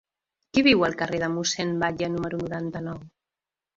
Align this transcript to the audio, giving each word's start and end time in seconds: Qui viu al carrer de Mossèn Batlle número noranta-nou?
Qui 0.55 0.61
viu 0.67 0.85
al 0.87 0.95
carrer 1.01 1.19
de 1.23 1.29
Mossèn 1.35 1.75
Batlle 1.85 2.11
número 2.17 2.41
noranta-nou? 2.43 3.03